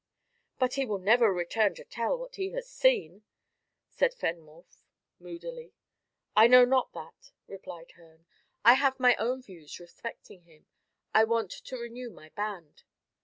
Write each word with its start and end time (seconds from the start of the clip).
"But 0.57 0.73
he 0.73 0.85
will 0.87 0.97
never 0.97 1.31
return 1.31 1.75
to 1.75 1.83
tell 1.83 2.17
what 2.17 2.37
he 2.37 2.49
has 2.53 2.67
seen," 2.67 3.21
said 3.87 4.15
Fenwolf 4.15 4.81
moodily. 5.19 5.73
"I 6.35 6.47
know 6.47 6.65
not 6.65 6.91
that," 6.93 7.31
replied 7.45 7.91
Herne. 7.91 8.25
"I 8.65 8.73
have 8.73 8.99
my 8.99 9.13
own 9.17 9.43
views 9.43 9.79
respecting 9.79 10.41
him. 10.41 10.65
I 11.13 11.25
want 11.25 11.51
to 11.51 11.77
renew 11.77 12.09
my 12.09 12.29
band." 12.29 12.81